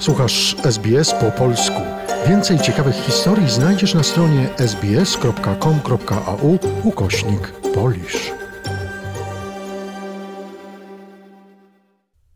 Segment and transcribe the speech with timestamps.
[0.00, 1.80] Słuchasz SBS po polsku.
[2.28, 8.32] Więcej ciekawych historii znajdziesz na stronie sbs.com.au ukośnik polisz.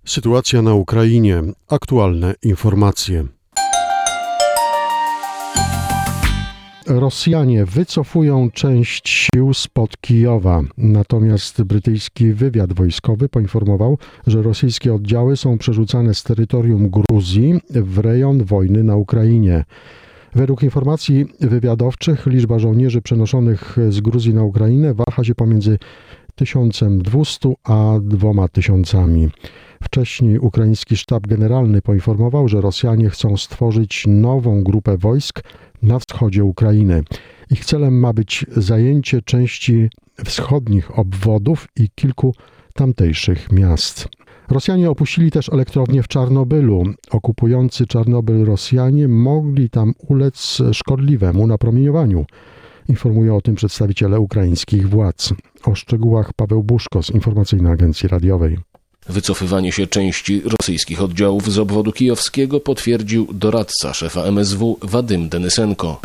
[0.05, 1.43] Sytuacja na Ukrainie.
[1.69, 3.25] Aktualne informacje.
[6.87, 15.59] Rosjanie wycofują część sił spod Kijowa, natomiast brytyjski wywiad wojskowy poinformował, że rosyjskie oddziały są
[15.59, 19.65] przerzucane z terytorium Gruzji w rejon wojny na Ukrainie.
[20.35, 25.79] Według informacji wywiadowczych liczba żołnierzy przenoszonych z Gruzji na Ukrainę waha się pomiędzy
[26.35, 29.07] 1200 a 2000.
[29.83, 35.43] Wcześniej ukraiński sztab generalny poinformował, że Rosjanie chcą stworzyć nową grupę wojsk
[35.85, 37.03] na wschodzie Ukrainy.
[37.51, 39.91] Ich celem ma być zajęcie części
[40.25, 42.35] wschodnich obwodów i kilku
[42.75, 44.09] tamtejszych miast.
[44.49, 46.85] Rosjanie opuścili też elektrownię w Czarnobylu.
[47.11, 52.27] Okupujący Czarnobyl Rosjanie mogli tam ulec szkodliwemu napromieniowaniu.
[52.89, 55.35] Informuje o tym przedstawiciele ukraińskich władz.
[55.65, 58.59] O szczegółach Paweł Buszko z Informacyjnej Agencji Radiowej.
[59.09, 66.01] Wycofywanie się części rosyjskich oddziałów z obwodu kijowskiego potwierdził doradca szefa MSW Wadym Denysenko.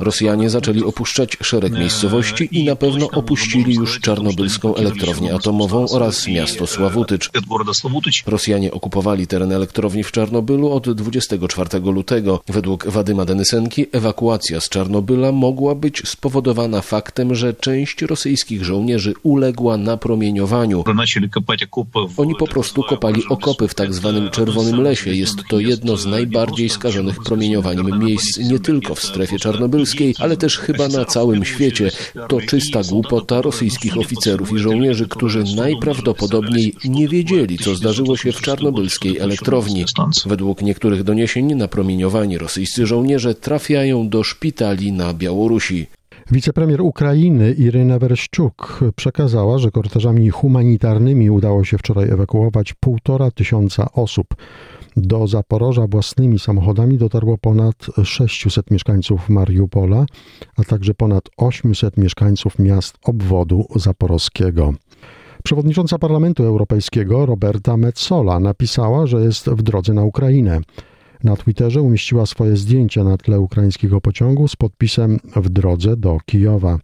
[0.00, 6.66] Rosjanie zaczęli opuszczać szereg miejscowości i na pewno opuścili już czarnobylską elektrownię atomową oraz miasto
[6.66, 7.30] Sławutycz.
[8.26, 12.42] Rosjanie okupowali teren elektrowni w Czarnobylu od 24 lutego.
[12.48, 19.76] Według Wadyma Denysenki ewakuacja z Czarnobyla mogła być spowodowana faktem, że część rosyjskich żołnierzy uległa
[19.76, 20.81] napromieniowaniu.
[22.16, 25.10] Oni po prostu kopali okopy w tak zwanym Czerwonym Lesie.
[25.10, 30.58] Jest to jedno z najbardziej skażonych promieniowaniem miejsc nie tylko w strefie czarnobylskiej, ale też
[30.58, 31.90] chyba na całym świecie.
[32.28, 38.40] To czysta głupota rosyjskich oficerów i żołnierzy, którzy najprawdopodobniej nie wiedzieli, co zdarzyło się w
[38.40, 39.84] czarnobylskiej elektrowni.
[40.26, 45.86] Według niektórych doniesień napromieniowani rosyjscy żołnierze trafiają do szpitali na Białorusi.
[46.30, 54.26] Wicepremier Ukrainy Iryna Wereszczuk przekazała, że korteżami humanitarnymi udało się wczoraj ewakuować półtora tysiąca osób.
[54.96, 60.06] Do Zaporoża własnymi samochodami dotarło ponad 600 mieszkańców Mariupola,
[60.56, 64.74] a także ponad 800 mieszkańców miast obwodu zaporowskiego.
[65.44, 70.60] Przewodnicząca Parlamentu Europejskiego Roberta Metsola napisała, że jest w drodze na Ukrainę.
[71.24, 76.78] Na Twitterze umieściła swoje zdjęcia na tle ukraińskiego pociągu z podpisem w drodze do Kijowa.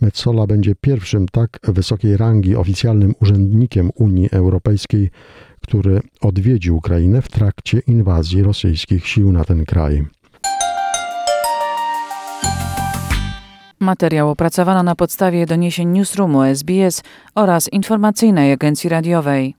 [0.00, 5.10] Metsola będzie pierwszym tak wysokiej rangi oficjalnym urzędnikiem Unii Europejskiej,
[5.60, 10.04] który odwiedzi Ukrainę w trakcie inwazji rosyjskich sił na ten kraj.
[13.80, 17.02] Materiał opracowano na podstawie doniesień Newsroomu SBS
[17.34, 19.59] oraz informacyjnej agencji radiowej.